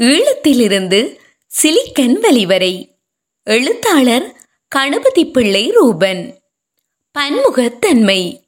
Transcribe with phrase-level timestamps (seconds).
[0.00, 1.16] ஈழத்திலிருந்து
[1.62, 2.98] silicon வலி வரை.
[3.42, 4.36] எழுத்தாளர்
[4.68, 6.42] கணபதி பிள்ளை ரூபன்.
[7.18, 8.40] பன்முகத்தன்மை.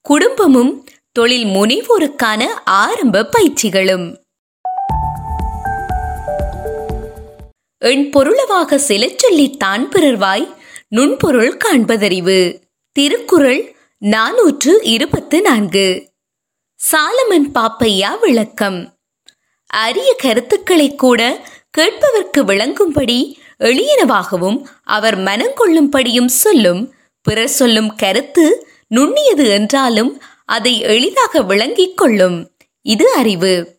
[0.00, 4.22] குடும்பமும் தொழில் முனைவோருக்கான ஆரம்ப பயிற்சிகளும்.
[7.78, 10.54] எண் பொருளவாக சிலச் சொல்லித்தான் பிறர்வாய்
[10.90, 12.62] நுண்பொருள் காண்பதறிவு.
[12.92, 16.12] திருக்குறள் நாநூற்று இருபத்து நான்கு.
[16.92, 18.99] சாலமன் பாப்பையா விளக்கம்.
[19.70, 21.40] அரிய கருத்துக்களை கூட
[21.78, 32.50] கேட்பவர்க்கு விளங்கும்படி எளியனவாகவும் அவர் மனங்கொள்ளும்படியும் சொல்லும் பிறர் சொல்லும் கருத்து நுண்ணியது என்றாலும் அதை எளிதாக விளங்கிக் கொள்ளும்.
[32.82, 33.78] இது அறிவு.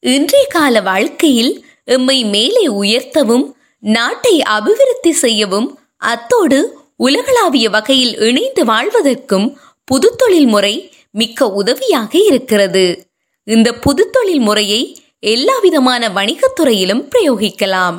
[0.00, 10.16] இன்றைய கால வாழ்க்கையில் எம்மை மேலே உயர்த்தவும் நாட்டை அபிவிருத்தி செய்யவும் அத்தோடு உலகளாவிய வகையில் இணைந்து வாழ்வதற்கும் புது
[10.16, 13.08] தொழில் முறை மிக்க உதவியாக இருக்கிறது.
[13.44, 17.98] இந்த புது தொழில் முறையை எல்லாவிதமான வணிகத்துறையிலும் பிரயோகிக்கலாம்.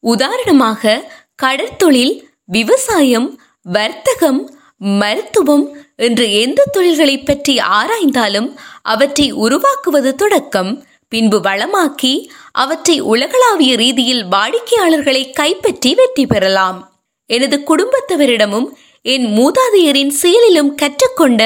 [0.00, 1.10] உதாரணமாக
[1.42, 4.40] கடற்தொழில் விவசாயம் வர்த்தகம்
[4.78, 5.64] மருத்துவம்
[5.96, 8.48] என்று எந்த தொழில்களை பற்றி ஆராய்ந்தாலும்
[8.82, 12.12] அவற்றை உருவாக்குவது தொடக்கம் பின்பு வளமாக்கி
[12.52, 16.78] அவற்றை உலகளாவிய ரீதியில் வாடிக்கையாளர்களை கைப்பற்றி வெற்றி பெறலாம்.
[17.26, 18.68] எனது குடும்பத்தவரிடமும்
[19.02, 21.42] என் மூதாதையரின் செயலிலும் கற்றுக்கொண்ட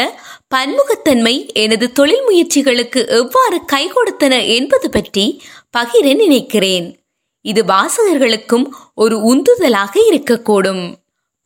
[0.54, 5.42] பன்முகத்தன்மை எனது தொழில் முயற்சிகளுக்கு எவ்வாறு கை கொடுத்தன என்பது பற்றி
[5.78, 7.04] பகிர நினைக்கிறேன்.
[7.40, 10.94] இது வாசகர்களுக்கும் ஒரு உந்துதலாக இருக்கக்கூடும்.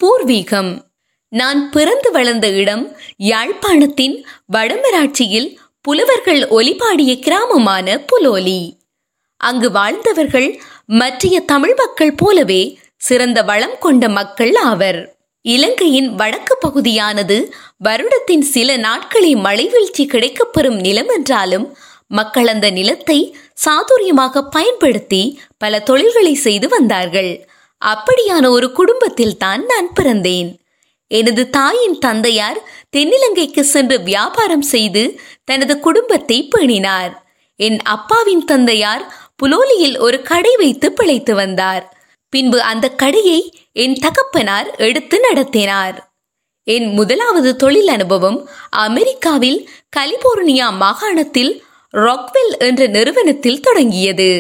[0.00, 0.80] பூர்வீகம்.
[1.28, 8.76] நான் பிறந்து வளர்ந்த இடம் யாழ்ப்பாணத்தின் வடமராட்சியில் புலவர்கள் ஒலிபாடிய கிராமமான புலோலி.
[9.36, 15.16] அங்கு வாழ்ந்தவர்கள் மற்றைய தமிழ் மக்கள் போலவே சிறந்த வளம் கொண்ட மக்கள் ஆவர்.
[15.40, 21.76] இலங்கையின் வடக்கு பகுதியானது வருடத்தின் சில நாட்களில் மழை வீழ்ச்சி கிடைக்கப்பெறும் நிலம் என்றாலும்
[22.06, 27.46] மக்கள் அந்த நிலத்தை சாதுரியமாக பயன்படுத்தி பல தொழில்களை செய்து வந்தார்கள்.
[27.82, 30.56] அப்படியான ஒரு குடும்பத்தில் தான் நான் பிறந்தேன்.
[31.06, 32.58] எனது தாயின் தந்தையார்
[32.96, 37.12] தென்னிலங்கைக்கு சென்று வியாபாரம் செய்து தனது குடும்பத்தை பேணினார்.
[37.56, 41.96] என் அப்பாவின் தந்தையார் புலோலியில் ஒரு கடை வைத்து பிழைத்து வந்தார்.
[42.30, 43.40] பின்பு அந்த கடையை
[43.72, 46.07] என் தகப்பனார் எடுத்து நடத்தினார்.
[46.74, 48.38] என் முதலாவது தொழில் அனுபவம்
[48.86, 49.60] அமெரிக்காவில்
[49.96, 51.52] கலிபோர்னியா மாகாணத்தில்
[51.94, 54.30] ராக்வெல் என்ற நிறுவனத்தில் தொடங்கியது.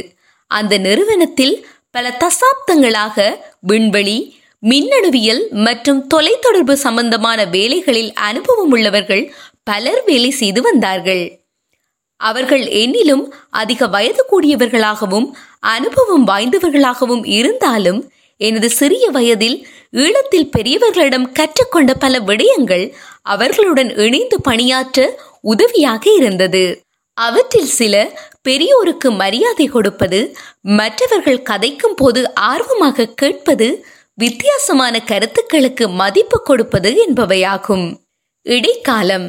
[0.50, 1.54] அந்த நிறுவனத்தில்
[1.90, 3.16] பல தசாப்தங்களாக
[3.60, 4.18] விண்வெளி
[4.62, 9.24] மின்னணுவியல் மற்றும் தொலைத்தொடர்பு சம்பந்தமான வேலைகளில் அனுபவம் உள்ளவர்கள்
[9.62, 11.24] பலர் வேலை செய்து வந்தார்கள்.
[12.20, 15.26] அவர்கள் என்னிலும் அதிக வயது கூடியவர்களாகவும்
[15.74, 18.00] அனுபவம் வாய்ந்தவர்களாகவும் இருந்தாலும்
[18.38, 26.64] எனது சிறிய வயதில் ஈழத்தில் பெரியவர்களிடம் கற்றுக்கொண்ட பல விடயங்கள் அவர்களுடன் இணைந்து பணியாற்ற உதவியாக இருந்தது.
[27.14, 27.94] அவற்றில் சில
[28.48, 37.86] பெரியோருக்கு மரியாதை கொடுப்பது மற்றவர்கள் கதைக்கும் போது ஆர்வமாக கேட்பது வித்தியாசமான கருத்துக்களுக்கு மதிப்பு கொடுப்பது என்பவையாகும்.
[38.42, 39.26] இடைக்காலம்.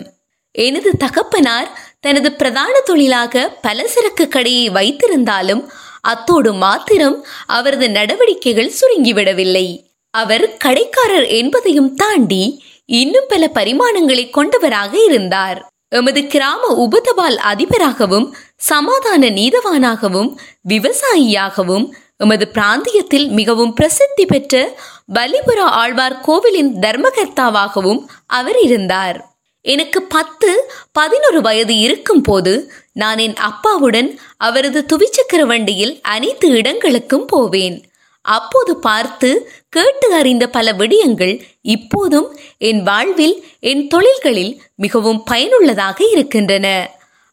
[0.52, 5.64] எனது தகப்பனார் தனது பிரதான தொழிலாக பலசரக்கு கடையை வைத்திருந்தாலும்
[6.01, 9.87] அத்தோடு மாத்திரம் அவரது நடவடிக்கைகள் சுருங்கிவிடவில்லை.
[10.11, 15.67] அவர் கடைக்காரர் என்பதையும் தாண்டி இன்னும் பல பரிமாணங்களை கொண்டவராக இருந்தார்.
[15.89, 20.35] எமது கிராம உபதபால் அதிபராகவும் சமாதான நீதவானாகவும்
[20.69, 24.79] விவசாயியாகவும் எமது பிராந்தியத்தில் மிகவும் பிரசித்தி பெற்ற
[25.13, 29.38] பலிபுரா ஆழ்வார் கோவிலின் தர்மகர்த்தாவாகவும் அவர் இருந்தார்.
[29.62, 30.50] எனக்கு பத்து
[30.92, 37.92] பதினொரு வயது இருக்கும் போது நான் என் அப்பாவுடன் அவரது துவிச்சக்கர வண்டியில் அனைத்து இடங்களுக்கும் போவேன்.
[38.22, 46.68] அப்போது பார்த்து கேட்டு அறிந்த பல விடயங்கள் இப்போதும் என் வாழ்வில் என் தொழில்களில் மிகவும் பயனுள்ளதாக இருக்கின்றன.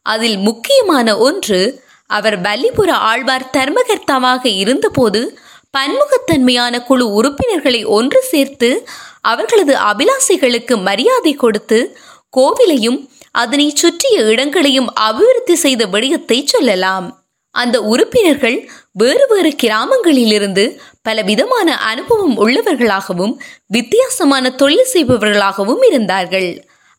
[0.02, 1.60] அதில் முக்கியமான ஒன்று
[2.06, 5.38] அவர் பல்லிபுர ஆழ்வார் தர்மகர்த்தாவாக இருந்தபோது
[5.78, 8.88] பன்முகத்தன்மையான குழு உறுப்பினர்களை ஒன்று சேர்த்து
[9.20, 11.96] அவர்களது அபிலாசைகளுக்கு மரியாதை கொடுத்து
[12.36, 12.98] கோவிலையும்
[13.42, 17.06] அதனை சுற்றிய இடங்களையும் அபிவிருத்தி செய்த விடயத்தை சொல்லலாம்.
[17.54, 18.56] அந்த உறுப்பினர்கள்
[18.92, 20.64] வேறு வேறு கிராமங்களிலிருந்து
[21.02, 23.34] பல விதமான அனுபவம் உள்ளவர்களாகவும்
[23.66, 26.50] வித்தியாசமான தொழில் செய்பவர்களாகவும் இருந்தார்கள்.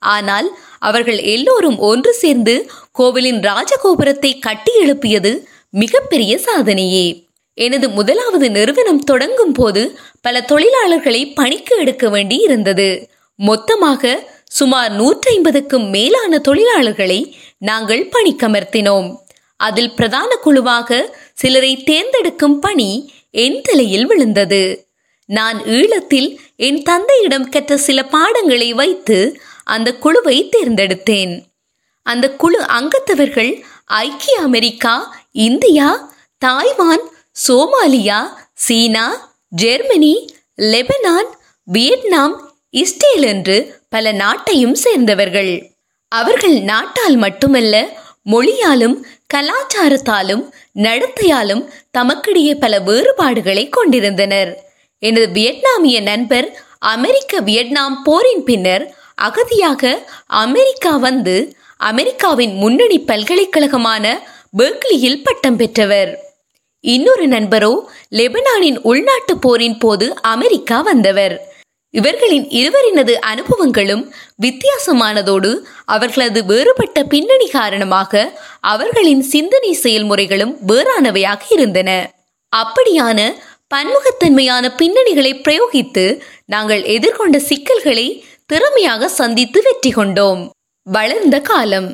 [0.01, 0.47] ஆனால்
[0.79, 2.55] அவர்கள் எல்லோரும் ஒன்று சேர்ந்து
[2.91, 5.31] கோவிலின் ராஜகோபுரத்தை கட்டி எழுப்பியது
[5.73, 7.07] மிகப்பெரிய சாதனையே.
[7.57, 9.83] எனது முதலாவது நிறுவனம் தொடங்கும் போது
[10.21, 12.89] பல தொழிலாளர்களை பணிக்கு எடுக்க வேண்டி இருந்தது
[13.39, 14.03] மொத்தமாக
[14.57, 19.09] சுமார் நூற்றி ஐம்பதுக்கும் மேலான தொழிலாளர்களை நாங்கள் பணிக்கமர்த்தினோம்.
[19.57, 20.99] அதில் பிரதான குழுவாக
[21.33, 24.89] சிலரை தேர்ந்தெடுக்கும் பணி என் தலையில் விழுந்தது.
[25.25, 29.17] நான் ஈழத்தில் என் தந்தையிடம் கற்ற சில பாடங்களை வைத்து
[29.63, 31.33] அந்த குழுவை தேர்ந்தெடுத்தேன்.
[32.05, 33.51] அந்த குழு அங்கத்தவர்கள்
[33.85, 34.93] ஐக்கிய அமெரிக்கா
[35.31, 35.87] இந்தியா
[36.45, 37.05] தாய்வான்
[37.47, 38.19] சோமாலியா
[38.53, 39.05] சீனா
[39.49, 40.15] ஜெர்மனி
[40.71, 41.29] லெபனான்
[41.67, 42.35] வியட்நாம்
[42.73, 43.55] இஸ்ரேல் என்று
[43.89, 45.51] பல நாட்டையும் சேர்ந்தவர்கள்.
[46.11, 47.75] அவர்கள் நாட்டால் மட்டுமல்ல
[48.31, 48.95] மொழியாலும்
[49.33, 50.43] கலாச்சாரத்தாலும்
[50.75, 51.63] நடத்தையாலும்
[51.97, 54.51] தமக்கிடையே பல வேறுபாடுகளை கொண்டிருந்தனர்.
[54.99, 56.47] எனது வியட்நாமிய நண்பர்
[56.79, 59.83] அமெரிக்க வியட்நாம் போரின் பின்னர் அகதியாக
[60.27, 64.05] அமெரிக்கா வந்து அமெரிக்காவின் முன்னணி பல்கலைக்கழகமான
[64.57, 66.11] பெர்க்லியில் பட்டம் பெற்றவர்.
[66.79, 71.35] இன்னொரு நண்பரோ லெபனானின் உள்நாட்டு போரின் போது அமெரிக்கா வந்தவர்.
[71.97, 74.03] இவர்களின் இருவரினது அனுபவங்களும்
[74.41, 75.51] வித்தியாசமானதோடு
[75.85, 78.39] அவர்களது வேறுபட்ட பின்னணி காரணமாக
[78.73, 81.89] அவர்களின் சிந்தனை செயல்முறைகளும் வேறானவையாக இருந்தன.
[82.53, 83.19] அப்படியான
[83.75, 86.05] பன்முகத்தன்மையான பின்னணிகளை பிரயோகித்து
[86.45, 88.07] நாங்கள் எதிர்கொண்ட சிக்கல்களை
[88.45, 90.41] திறமையாக சந்தித்து வெற்றி கொண்டோம்.
[90.87, 91.89] வளர்ந்த காலம்.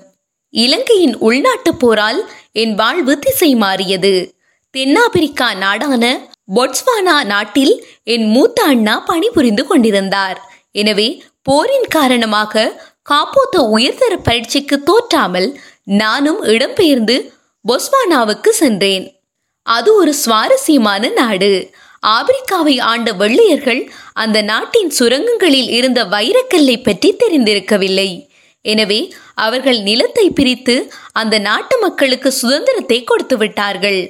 [0.53, 2.19] இலங்கையின் உள்நாட்டு போரால்
[2.51, 4.15] என் வாழ்வு திசை மாறியது.
[4.75, 6.05] தென்னாப்பிரிக்கா நாடான
[6.55, 7.73] பொட்ஸ்வானா நாட்டில்
[8.13, 10.37] என் மூத்த அண்ணா பணிபுரிந்து கொண்டிருந்தார்.
[10.81, 11.05] எனவே
[11.47, 12.63] போரின் காரணமாக
[13.11, 15.47] காப்போத்த உயர்தர பயிற்சிக்கு தோற்றாமல்
[16.01, 17.17] நானும் இடம்பெயர்ந்து
[17.65, 19.05] பொஸ்வானாவுக்கு சென்றேன்.
[19.67, 21.51] அது ஒரு சுவாரஸ்யமான நாடு.
[22.15, 23.83] ஆப்பிரிக்காவை ஆண்ட வெள்ளையர்கள்
[24.23, 28.09] அந்த நாட்டின் சுரங்கங்களில் இருந்த வைரக்கல்லை பற்றி தெரிந்திருக்கவில்லை.
[28.65, 29.01] எனவே
[29.45, 30.75] அவர்கள் நிலத்தை பிரித்து
[31.21, 34.01] அந்த நாட்டு மக்களுக்கு சுதந்திரத்தை கொடுத்து விட்டார்கள்.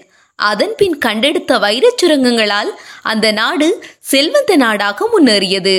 [0.51, 2.71] அதன் பின் கண்டெடுத்த வைரச் சுரங்கங்களால்
[3.11, 3.67] அந்த நாடு
[4.11, 5.75] செல்வந்த நாடாக முன்னேறியது.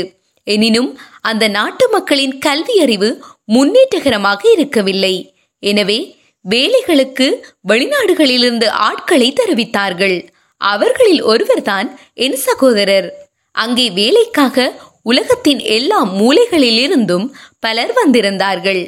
[0.47, 0.91] எனினும்
[1.21, 3.11] அந்த நாட்டு மக்களின் கல்வி அறிவு
[3.53, 5.15] முன்னேற்றகரமாக இருக்கவில்லை.
[5.63, 5.99] எனவே
[6.45, 7.27] வேலைகளுக்கு
[7.69, 10.17] வெளிநாடுகளிலிருந்து ஆட்களை தெரிவித்தார்கள்.
[10.61, 11.89] அவர்களில் ஒருவர்தான்
[12.25, 13.09] என் சகோதரர்.
[13.55, 14.67] அங்கே வேலைக்காக
[15.03, 17.27] உலகத்தின் எல்லா மூலைகளிலிருந்தும்
[17.65, 18.83] பலர் வந்திருந்தார்கள்.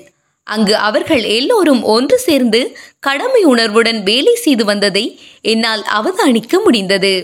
[0.46, 2.60] அங்கு அவர்கள் எல்லோரும் ஒன்று சேர்ந்து
[3.00, 5.04] கடமை உணர்வுடன் வேலை செய்து வந்ததை
[5.43, 7.14] என்னால் அவதானிக்க முடிந்தது.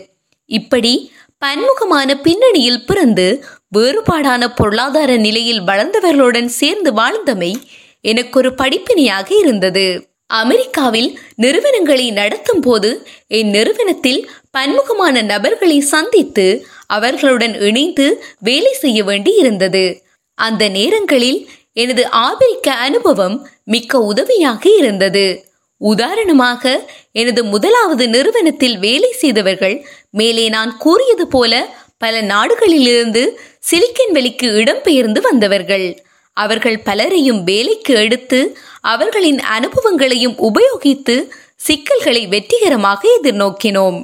[0.50, 0.94] இப்படி
[1.42, 3.26] பன்முகமான பின்னணியில் பிறந்து
[3.76, 7.52] வேறுபாடான பொருளாதார நிலையில் வளர்ந்தவர்களுடன் சேர்ந்து வாழ்ந்தமை
[8.04, 9.86] எனக்கு ஒரு படிப்பினையாக இருந்தது.
[10.34, 12.90] அமெரிக்காவில் நிறுவனங்களை நடத்தும் போது
[13.38, 14.20] என் நிறுவனத்தில்
[14.58, 16.46] பன்முகமான நபர்களை சந்தித்து
[16.86, 18.06] அவர்களுடன் இணைந்து
[18.40, 19.84] வேலை செய்ய வேண்டி இருந்தது
[20.38, 21.40] அந்த நேரங்களில்
[21.76, 25.26] எனது ஆபிரிக்க அனுபவம் மிக்க உதவியாக இருந்தது.
[25.80, 26.64] உதாரணமாக
[27.12, 29.76] எனது முதலாவது நிறுவனத்தில் வேலை செய்தவர்கள்
[30.10, 31.52] மேலே நான் கூறியது போல
[31.98, 33.22] பல நாடுகளிலிருந்து
[33.70, 35.86] சிலிக்கன் வெளிக்கு இடம்பெயர்ந்து வந்தவர்கள்.
[36.36, 38.40] அவர்கள் பலரையும் வேலைக்கு எடுத்து
[38.80, 41.16] அவர்களின் அனுபவங்களையும் உபயோகித்து
[41.56, 43.98] சிக்கல்களை வெற்றிகரமாக எதிர்நோக்கினோம்.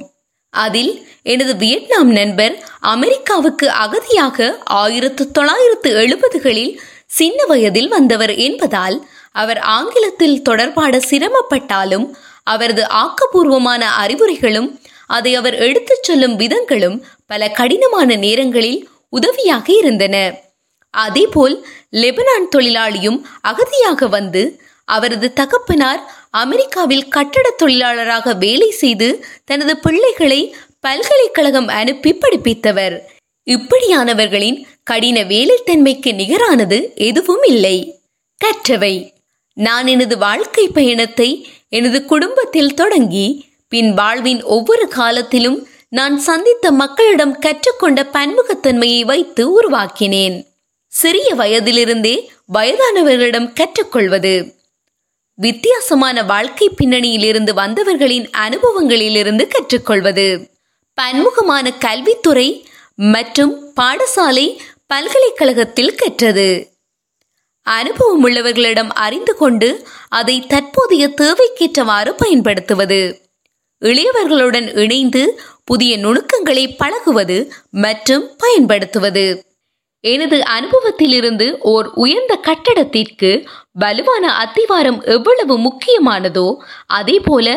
[0.53, 0.93] அதில்
[1.23, 6.73] எனது வியட்நாம் நண்பர் அமெரிக்காவுக்கு அகதியாக ஆயிரத்து தொள்ளாயிரத்து எழுபதுகளில்
[7.09, 8.97] சின்ன வயதில் வந்தவர் என்பதால்
[9.31, 12.05] அவர் ஆங்கிலத்தில் தொடர்பாட சிரமப்பட்டாலும்
[12.43, 14.69] அவரது ஆக்கப்பூர்வமான அறிவுரைகளும்
[15.07, 18.79] அதை அவர் எடுத்துச் சொல்லும் விதங்களும் பல கடினமான நேரங்களில்
[19.09, 20.15] உதவியாக இருந்தன.
[20.93, 21.55] அதேபோல்
[21.91, 24.43] லெபனான் தொழிலாளியும் அகதியாக வந்து
[24.87, 26.01] அவரது தகப்பனார்
[26.31, 32.95] அமெரிக்காவில் கட்டட தொழிலாளராக வேலை செய்து தனது பிள்ளைகளை பல்கலைக்கழகம் அனுப்பி படிப்பித்தவர்.
[33.47, 34.57] இப்படியானவர்களின்
[34.89, 37.77] கடின வேலைத்தன்மைக்கு நிகரானது எதுவும் இல்லை.
[38.37, 39.13] கற்றவை.
[39.53, 43.25] நான் எனது வாழ்க்கை பயணத்தை எனது குடும்பத்தில் தொடங்கி
[43.69, 50.45] பின் வாழ்வின் ஒவ்வொரு காலத்திலும் நான் சந்தித்த மக்களிடம் கற்றுக்கொண்ட பன்முகத்தன்மையை வைத்து உருவாக்கினேன்.
[50.87, 54.55] சிறிய வயதிலிருந்தே வயதானவர்களிடம் கற்றுக்கொள்வது.
[55.35, 60.49] வித்தியாசமான வாழ்க்கை பின்னணியிலிருந்து வந்தவர்களின் அனுபவங்களிலிருந்து கற்றுக்கொள்வது.
[61.01, 62.63] பன்முகமான கல்வித்துறை
[62.95, 64.57] மற்றும் பாடசாலை
[64.89, 66.67] பல்கலைக்கழகத்தில் கற்றது.
[67.61, 73.21] அனுபவம் உள்ளவர்களிடம் அறிந்து கொண்டு அதை தற்போதைய தேவைக்கேற்றவாறு பயன்படுத்துவது.
[73.81, 79.43] இளையவர்களுடன் இணைந்து புதிய நுணுக்கங்களை பழகுவது மற்றும் பயன்படுத்துவது.
[80.01, 86.55] எனது அனுபவத்திலிருந்து ஓர் உயர்ந்த கட்டடத்திற்கு வலுவான அத்திவாரம் எவ்வளவு முக்கியமானதோ
[86.85, 87.47] அதே போல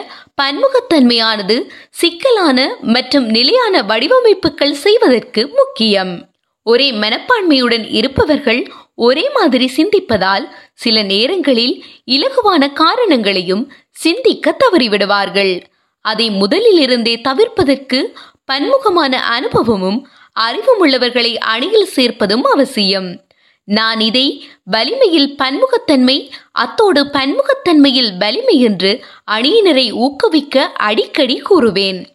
[0.43, 1.57] பன்முகத்தன்மையானது
[1.91, 6.32] சிக்கலான மற்றும் நிலையான வடிவமைப்புகள் செய்வதற்கு முக்கியம்.
[6.63, 15.63] ஒரே மனப்பான்மையுடன் இருப்பவர்கள் ஒரே மாதிரி சிந்திப்பதால் சில நேரங்களில் இலகுவான காரணங்களையும் சிந்திக்க தவறிவிடுவார்கள்.
[16.01, 18.15] அதை முதலிலிருந்தே தவிர்ப்பதற்கு
[18.53, 23.25] பன்முகமான அனுபவமும் அறிவும் உள்ளவர்களை அணியில் சேர்ப்பதும் அவசியம்.
[23.65, 32.12] நான் இதை வலிமையில் பன்முகத்தன்மை அத்தோடு பன்முகத்தன்மையில் வலிமை என்று அணியினரை ஊக்குவிக்க அடிக்கடி கூறுவேன்.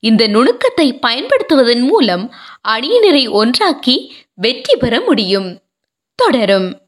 [0.00, 2.34] இந்த நுணுக்கத்தை பயன்படுத்துவதன் மூலம்
[2.68, 5.60] அணியினரை ஒன்றாக்கி வெற்றி பெற முடியும்.
[6.14, 6.87] தொடரும்.